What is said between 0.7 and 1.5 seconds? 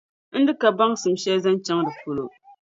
baŋsim shεli